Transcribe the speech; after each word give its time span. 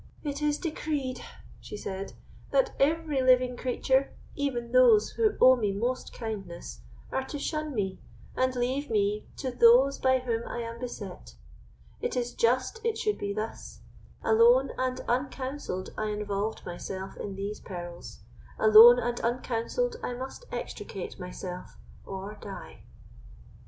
"It 0.23 0.41
is 0.41 0.57
decreed," 0.57 1.21
she 1.59 1.77
said, 1.77 2.13
"that 2.49 2.73
every 2.79 3.21
living 3.21 3.55
creature, 3.55 4.11
even 4.33 4.71
those 4.71 5.11
who 5.11 5.35
owe 5.39 5.55
me 5.55 5.71
most 5.73 6.11
kindness, 6.11 6.81
are 7.11 7.23
to 7.25 7.37
shun 7.37 7.75
me, 7.75 7.99
and 8.35 8.55
leave 8.55 8.89
me 8.89 9.27
to 9.37 9.51
those 9.51 9.99
by 9.99 10.17
whom 10.17 10.41
I 10.47 10.61
am 10.63 10.79
beset. 10.79 11.35
It 12.01 12.15
is 12.17 12.33
just 12.33 12.83
it 12.83 12.97
should 12.97 13.19
be 13.19 13.31
thus. 13.31 13.81
Alone 14.23 14.71
and 14.75 15.01
uncounselled, 15.07 15.91
I 15.95 16.05
involved 16.07 16.65
myself 16.65 17.15
in 17.17 17.35
these 17.35 17.59
perils; 17.59 18.21
alone 18.57 18.97
and 18.97 19.19
uncounselled, 19.19 19.97
I 20.01 20.13
must 20.15 20.45
extricate 20.51 21.19
myself 21.19 21.77
or 22.07 22.39
die." 22.41 22.85